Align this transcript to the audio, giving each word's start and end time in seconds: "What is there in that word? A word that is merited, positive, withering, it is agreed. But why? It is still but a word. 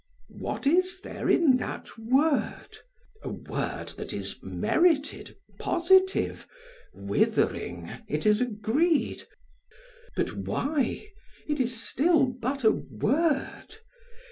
"What 0.39 0.65
is 0.65 0.99
there 1.01 1.29
in 1.29 1.57
that 1.57 1.95
word? 1.99 2.75
A 3.21 3.29
word 3.29 3.89
that 3.97 4.13
is 4.13 4.35
merited, 4.41 5.37
positive, 5.59 6.47
withering, 6.91 7.87
it 8.07 8.25
is 8.25 8.41
agreed. 8.41 9.25
But 10.15 10.35
why? 10.37 11.09
It 11.47 11.59
is 11.59 11.79
still 11.83 12.25
but 12.41 12.63
a 12.63 12.71
word. 12.71 13.77